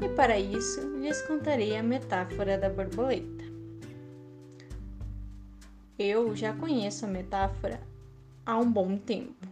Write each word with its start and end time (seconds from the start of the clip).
E 0.00 0.08
para 0.16 0.38
isso 0.38 0.80
lhes 0.98 1.22
contarei 1.22 1.76
a 1.76 1.82
metáfora 1.82 2.58
da 2.58 2.68
borboleta. 2.68 3.44
Eu 5.98 6.34
já 6.34 6.52
conheço 6.52 7.04
a 7.04 7.08
metáfora 7.08 7.80
há 8.44 8.58
um 8.58 8.70
bom 8.70 8.96
tempo 8.96 9.46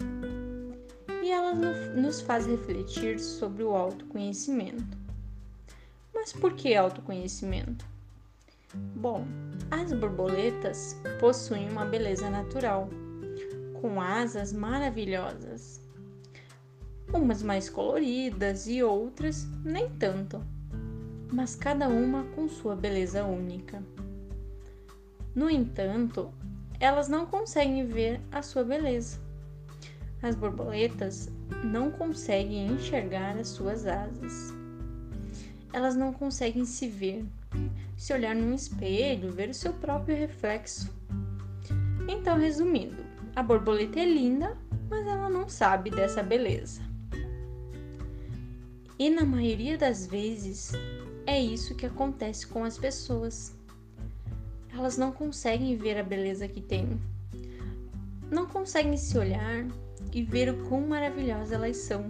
e 1.23 1.31
ela 1.31 1.55
nos 1.55 2.21
faz 2.21 2.47
refletir 2.47 3.21
sobre 3.21 3.63
o 3.63 3.77
autoconhecimento. 3.77 4.99
Mas 6.13 6.33
por 6.33 6.55
que 6.55 6.75
autoconhecimento? 6.75 7.85
Bom, 8.97 9.25
as 9.71 9.93
borboletas 9.93 10.97
possuem 11.19 11.69
uma 11.71 11.85
beleza 11.85 12.29
natural, 12.31 12.89
com 13.81 14.01
asas 14.01 14.53
maravilhosas, 14.53 15.80
umas 17.19 17.43
mais 17.43 17.69
coloridas 17.69 18.67
e 18.67 18.83
outras 18.83 19.47
nem 19.65 19.89
tanto, 19.91 20.43
mas 21.33 21.55
cada 21.55 21.89
uma 21.89 22.25
com 22.35 22.49
sua 22.49 22.75
beleza 22.75 23.25
única. 23.25 23.83
No 25.35 25.49
entanto, 25.49 26.33
elas 26.79 27.09
não 27.09 27.27
conseguem 27.27 27.87
ver 27.87 28.21
a 28.33 28.43
sua 28.43 28.65
beleza. 28.65 29.19
As 30.23 30.35
borboletas 30.35 31.31
não 31.65 31.91
conseguem 31.91 32.67
enxergar 32.67 33.39
as 33.39 33.49
suas 33.49 33.87
asas. 33.87 34.53
Elas 35.73 35.95
não 35.95 36.13
conseguem 36.13 36.65
se 36.65 36.89
ver 36.89 37.25
se 37.97 38.13
olhar 38.13 38.35
num 38.35 38.55
espelho, 38.55 39.31
ver 39.31 39.51
o 39.51 39.55
seu 39.55 39.73
próprio 39.75 40.17
reflexo. 40.17 40.93
Então, 42.09 42.39
resumindo, 42.39 43.05
a 43.37 43.43
borboleta 43.43 44.01
é 44.01 44.07
linda, 44.07 44.57
mas 44.89 45.07
ela 45.07 45.29
não 45.29 45.49
sabe 45.49 45.91
dessa 45.91 46.23
beleza. 46.23 46.90
E 49.01 49.09
na 49.09 49.25
maioria 49.25 49.79
das 49.79 50.07
vezes 50.07 50.73
é 51.27 51.41
isso 51.41 51.75
que 51.75 51.87
acontece 51.87 52.47
com 52.47 52.65
as 52.65 52.77
pessoas. 52.77 53.57
Elas 54.75 54.99
não 54.99 55.11
conseguem 55.11 55.75
ver 55.75 55.97
a 55.97 56.03
beleza 56.03 56.47
que 56.47 56.61
têm. 56.61 57.01
Não 58.31 58.45
conseguem 58.45 58.99
se 58.99 59.17
olhar 59.17 59.67
e 60.13 60.23
ver 60.23 60.51
o 60.51 60.69
quão 60.69 60.83
maravilhosas 60.83 61.51
elas 61.51 61.79
são. 61.79 62.09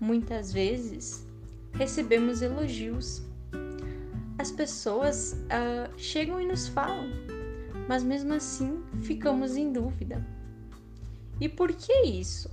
Muitas 0.00 0.52
vezes 0.52 1.24
recebemos 1.74 2.42
elogios 2.42 3.22
as 4.38 4.50
pessoas 4.50 5.34
uh, 5.44 5.96
chegam 5.96 6.40
e 6.40 6.44
nos 6.44 6.66
falam, 6.66 7.08
mas 7.88 8.02
mesmo 8.02 8.34
assim 8.34 8.82
ficamos 9.02 9.56
em 9.56 9.72
dúvida. 9.72 10.26
E 11.40 11.48
por 11.48 11.72
que 11.72 11.92
isso? 12.06 12.50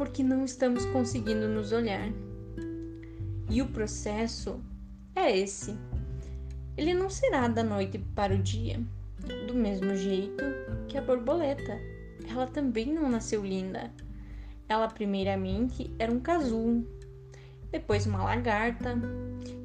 Porque 0.00 0.22
não 0.22 0.46
estamos 0.46 0.86
conseguindo 0.86 1.46
nos 1.46 1.72
olhar. 1.72 2.10
E 3.50 3.60
o 3.60 3.68
processo 3.68 4.58
é 5.14 5.38
esse. 5.38 5.76
Ele 6.74 6.94
não 6.94 7.10
será 7.10 7.48
da 7.48 7.62
noite 7.62 7.98
para 8.14 8.34
o 8.34 8.38
dia, 8.38 8.80
do 9.46 9.52
mesmo 9.52 9.94
jeito 9.94 10.42
que 10.88 10.96
a 10.96 11.02
borboleta. 11.02 11.78
Ela 12.26 12.46
também 12.46 12.86
não 12.86 13.10
nasceu 13.10 13.44
linda. 13.44 13.92
Ela 14.66 14.88
primeiramente 14.88 15.94
era 15.98 16.10
um 16.10 16.18
casulo, 16.18 16.82
depois 17.70 18.06
uma 18.06 18.24
lagarta, 18.24 18.94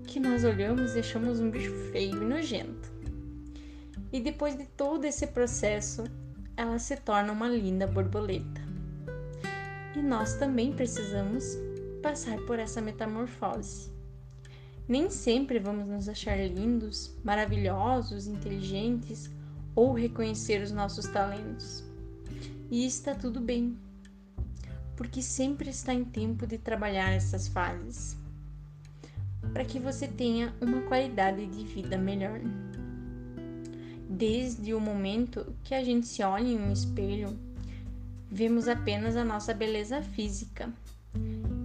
que 0.05 0.19
nós 0.19 0.43
olhamos 0.43 0.95
e 0.95 0.99
achamos 0.99 1.39
um 1.39 1.49
bicho 1.49 1.71
feio 1.93 2.21
e 2.21 2.25
nojento. 2.25 2.91
E 4.11 4.19
depois 4.19 4.57
de 4.57 4.65
todo 4.65 5.05
esse 5.05 5.27
processo, 5.27 6.03
ela 6.57 6.77
se 6.77 6.97
torna 6.97 7.31
uma 7.31 7.47
linda 7.47 7.87
borboleta. 7.87 8.64
E 9.95 10.01
nós 10.01 10.35
também 10.35 10.73
precisamos 10.73 11.57
passar 12.01 12.37
por 12.45 12.59
essa 12.59 12.81
metamorfose. 12.81 13.89
Nem 14.87 15.09
sempre 15.09 15.57
vamos 15.57 15.87
nos 15.87 16.09
achar 16.09 16.37
lindos, 16.37 17.15
maravilhosos, 17.23 18.27
inteligentes 18.27 19.31
ou 19.75 19.93
reconhecer 19.93 20.61
os 20.61 20.71
nossos 20.71 21.07
talentos. 21.07 21.83
E 22.69 22.85
está 22.85 23.15
tudo 23.15 23.39
bem, 23.39 23.77
porque 24.95 25.21
sempre 25.21 25.69
está 25.69 25.93
em 25.93 26.03
tempo 26.03 26.45
de 26.45 26.57
trabalhar 26.57 27.11
essas 27.11 27.47
fases 27.47 28.17
para 29.53 29.65
que 29.65 29.79
você 29.79 30.07
tenha 30.07 30.53
uma 30.61 30.81
qualidade 30.81 31.45
de 31.45 31.63
vida 31.63 31.97
melhor. 31.97 32.41
Desde 34.09 34.73
o 34.73 34.79
momento 34.79 35.55
que 35.63 35.73
a 35.73 35.83
gente 35.83 36.07
se 36.07 36.21
olha 36.23 36.47
em 36.47 36.59
um 36.59 36.71
espelho, 36.71 37.37
vemos 38.29 38.67
apenas 38.67 39.15
a 39.15 39.23
nossa 39.23 39.53
beleza 39.53 40.01
física 40.01 40.71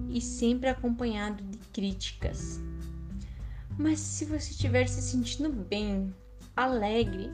e 0.09 0.21
sempre 0.21 0.69
acompanhado 0.69 1.43
de 1.43 1.59
críticas. 1.73 2.61
Mas 3.79 4.01
se 4.01 4.25
você 4.25 4.51
estiver 4.51 4.89
se 4.89 5.01
sentindo 5.01 5.51
bem, 5.51 6.15
alegre, 6.57 7.31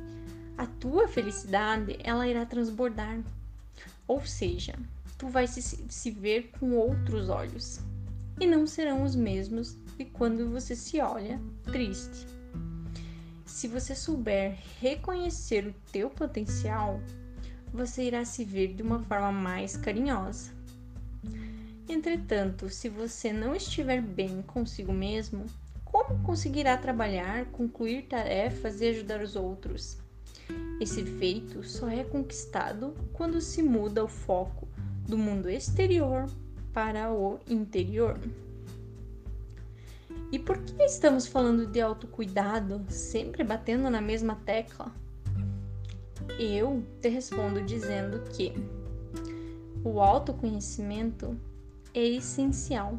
a 0.57 0.67
tua 0.67 1.09
felicidade 1.09 1.99
ela 2.03 2.29
irá 2.29 2.47
transbordar. 2.47 3.21
Ou 4.07 4.25
seja, 4.25 4.75
tu 5.19 5.29
vai 5.29 5.47
se, 5.47 5.61
se 5.63 6.11
ver 6.11 6.51
com 6.59 6.73
outros 6.73 7.29
olhos 7.29 7.81
e 8.39 8.47
não 8.47 8.67
serão 8.67 9.03
os 9.03 9.17
mesmos 9.17 9.77
e 9.99 10.05
quando 10.05 10.51
você 10.51 10.77
se 10.77 11.01
olha 11.01 11.41
triste. 11.65 12.27
Se 13.45 13.67
você 13.67 13.95
souber 13.95 14.59
reconhecer 14.81 15.67
o 15.67 15.75
teu 15.91 16.11
potencial, 16.11 17.01
você 17.77 18.05
irá 18.05 18.25
se 18.25 18.43
ver 18.43 18.73
de 18.75 18.83
uma 18.83 19.01
forma 19.01 19.31
mais 19.31 19.77
carinhosa. 19.77 20.51
Entretanto, 21.87 22.71
se 22.71 22.89
você 22.89 23.33
não 23.33 23.55
estiver 23.55 24.01
bem 24.01 24.43
consigo 24.43 24.93
mesmo, 24.93 25.45
como 25.85 26.23
conseguirá 26.23 26.77
trabalhar, 26.79 27.45
concluir 27.47 28.07
tarefas 28.07 28.81
e 28.81 28.89
ajudar 28.89 29.23
os 29.23 29.37
outros? 29.37 29.99
Esse 30.81 31.05
feito 31.05 31.63
só 31.63 31.89
é 31.89 32.03
conquistado 32.03 32.95
quando 33.13 33.41
se 33.41 33.63
muda 33.63 34.03
o 34.03 34.09
foco 34.09 34.67
do 35.07 35.19
mundo 35.19 35.51
exterior 35.51 36.29
para 36.73 37.13
o 37.13 37.39
interior. 37.47 38.19
E 40.33 40.39
por 40.39 40.59
que 40.59 40.83
estamos 40.83 41.27
falando 41.27 41.67
de 41.67 41.81
autocuidado, 41.81 42.85
sempre 42.89 43.45
batendo 43.45 43.89
na 43.91 44.01
mesma 44.01 44.35
tecla? 44.45 44.93
Eu 46.39 46.83
te 47.01 47.09
respondo 47.09 47.63
dizendo 47.63 48.21
que 48.31 48.53
o 49.85 50.01
autoconhecimento 50.01 51.37
é 51.95 52.05
essencial 52.05 52.99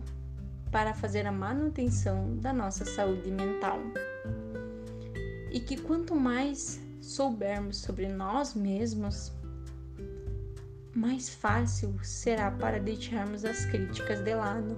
para 0.71 0.93
fazer 0.93 1.25
a 1.27 1.31
manutenção 1.31 2.35
da 2.37 2.51
nossa 2.51 2.85
saúde 2.85 3.29
mental. 3.31 3.79
E 5.51 5.59
que 5.59 5.77
quanto 5.77 6.15
mais 6.15 6.79
soubermos 7.01 7.77
sobre 7.77 8.07
nós 8.07 8.53
mesmos, 8.53 9.31
mais 10.93 11.29
fácil 11.29 11.95
será 12.03 12.51
para 12.51 12.79
deixarmos 12.79 13.45
as 13.45 13.65
críticas 13.65 14.19
de 14.23 14.33
lado 14.33 14.75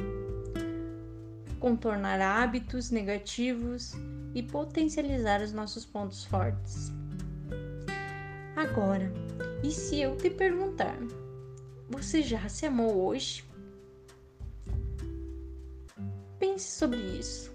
contornar 1.60 2.22
hábitos 2.22 2.90
negativos 2.90 3.94
e 4.34 4.42
potencializar 4.42 5.42
os 5.42 5.52
nossos 5.52 5.86
pontos 5.86 6.24
fortes. 6.24 6.92
Agora, 8.60 9.10
e 9.64 9.72
se 9.72 10.02
eu 10.02 10.18
te 10.18 10.30
perguntar, 10.30 10.98
você 11.88 12.22
já 12.22 12.50
se 12.50 12.66
amou 12.66 13.08
hoje? 13.08 13.42
Pense 16.38 16.70
sobre 16.70 17.00
isso 17.00 17.54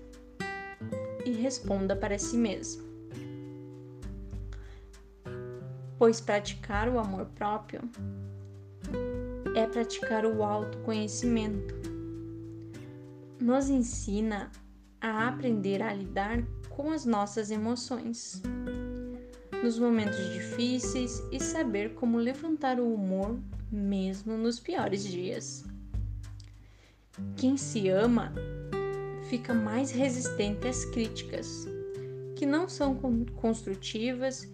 e 1.27 1.33
responda 1.33 1.95
para 1.95 2.19
si 2.19 2.39
mesmo. 2.39 2.85
Pois 5.99 6.23
praticar 6.23 6.89
o 6.89 6.99
amor 6.99 7.27
próprio 7.35 7.83
é 9.55 9.67
praticar 9.67 10.25
o 10.25 10.43
autoconhecimento 10.43 11.75
nos 13.39 13.69
ensina 13.69 14.50
a 15.03 15.29
aprender 15.29 15.83
a 15.83 15.93
lidar 15.93 16.43
com 16.71 16.91
as 16.91 17.05
nossas 17.05 17.50
emoções 17.50 18.41
nos 19.64 19.78
momentos 19.78 20.19
difíceis 20.34 21.22
e 21.32 21.40
saber 21.40 21.94
como 21.94 22.19
levantar 22.19 22.78
o 22.78 22.93
humor 22.93 23.40
mesmo 23.72 24.37
nos 24.37 24.61
piores 24.61 25.02
dias. 25.02 25.64
Quem 27.34 27.56
se 27.56 27.88
ama 27.88 28.31
fica 29.31 29.55
mais 29.55 29.90
resistente 29.90 30.69
às 30.69 30.84
críticas, 30.84 31.66
que 32.37 32.44
não 32.44 32.69
são 32.69 32.94
construtivas, 33.37 34.46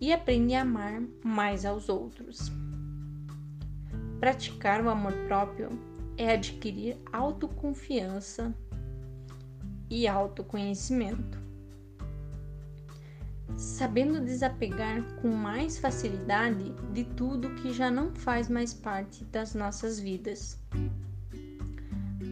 e 0.00 0.10
aprende 0.10 0.54
a 0.54 0.62
amar 0.62 1.02
mais 1.22 1.66
aos 1.66 1.90
outros. 1.90 2.50
Praticar 4.18 4.82
o 4.82 4.88
amor 4.88 5.12
próprio 5.26 5.68
é 6.16 6.32
adquirir 6.32 6.96
autoconfiança 7.12 8.54
e 9.90 10.08
autoconhecimento. 10.08 11.39
Sabendo 13.60 14.24
desapegar 14.24 15.02
com 15.16 15.28
mais 15.28 15.78
facilidade 15.78 16.74
de 16.94 17.04
tudo 17.04 17.54
que 17.56 17.74
já 17.74 17.90
não 17.90 18.10
faz 18.14 18.48
mais 18.48 18.72
parte 18.72 19.22
das 19.26 19.54
nossas 19.54 20.00
vidas. 20.00 20.58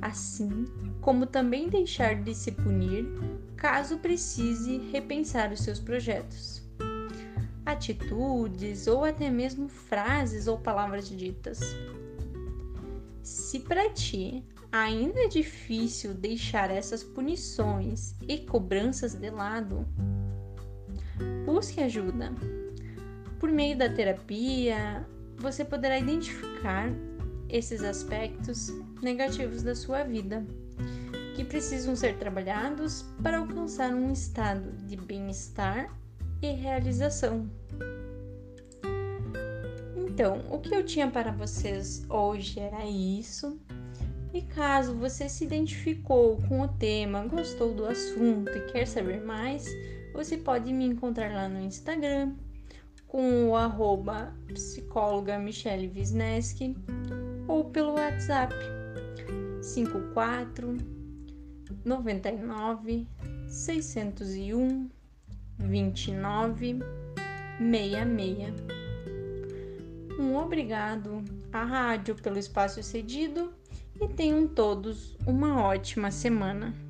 assim 0.00 0.64
como 1.02 1.26
também 1.26 1.68
deixar 1.68 2.14
de 2.22 2.34
se 2.34 2.52
punir 2.52 3.04
caso 3.56 3.98
precise 3.98 4.78
repensar 4.90 5.52
os 5.52 5.60
seus 5.60 5.78
projetos. 5.78 6.62
Atitudes 7.66 8.86
ou 8.86 9.04
até 9.04 9.28
mesmo 9.28 9.68
frases 9.68 10.46
ou 10.46 10.56
palavras 10.56 11.10
ditas. 11.10 11.60
Se 13.22 13.60
para 13.60 13.90
ti 13.90 14.42
ainda 14.72 15.20
é 15.20 15.28
difícil 15.28 16.14
deixar 16.14 16.70
essas 16.70 17.04
punições 17.04 18.14
e 18.26 18.38
cobranças 18.38 19.12
de 19.12 19.28
lado, 19.28 19.86
busque 21.58 21.80
ajuda. 21.80 22.32
Por 23.40 23.50
meio 23.50 23.76
da 23.76 23.88
terapia, 23.88 25.04
você 25.38 25.64
poderá 25.64 25.98
identificar 25.98 26.88
esses 27.48 27.82
aspectos 27.82 28.68
negativos 29.02 29.64
da 29.64 29.74
sua 29.74 30.04
vida 30.04 30.46
que 31.34 31.44
precisam 31.44 31.96
ser 31.96 32.16
trabalhados 32.16 33.04
para 33.24 33.38
alcançar 33.38 33.92
um 33.92 34.12
estado 34.12 34.70
de 34.86 34.96
bem-estar 34.96 35.92
e 36.40 36.52
realização. 36.52 37.50
Então, 39.96 40.44
o 40.52 40.60
que 40.60 40.72
eu 40.72 40.84
tinha 40.84 41.10
para 41.10 41.32
vocês 41.32 42.06
hoje 42.08 42.60
era 42.60 42.84
isso. 42.84 43.60
E 44.32 44.42
caso 44.42 44.94
você 44.94 45.28
se 45.28 45.44
identificou 45.44 46.36
com 46.48 46.60
o 46.60 46.68
tema, 46.68 47.26
gostou 47.26 47.74
do 47.74 47.84
assunto 47.84 48.48
e 48.48 48.60
quer 48.70 48.86
saber 48.86 49.24
mais, 49.24 49.66
você 50.18 50.36
pode 50.36 50.72
me 50.72 50.84
encontrar 50.84 51.32
lá 51.32 51.48
no 51.48 51.60
Instagram 51.60 52.34
com 53.06 53.50
o 53.50 53.54
arroba 53.56 54.34
psicóloga 54.48 55.38
Michele 55.38 55.92
Wisneski 55.94 56.76
ou 57.46 57.66
pelo 57.66 57.92
WhatsApp 57.92 58.52
54 59.62 60.76
99 61.84 63.06
601 63.46 64.90
29 65.56 66.80
66. 67.60 68.54
Um 70.18 70.34
obrigado 70.34 71.22
à 71.52 71.62
rádio 71.62 72.16
pelo 72.16 72.40
espaço 72.40 72.82
cedido 72.82 73.52
e 74.00 74.08
tenham 74.08 74.48
todos 74.48 75.16
uma 75.24 75.62
ótima 75.62 76.10
semana. 76.10 76.87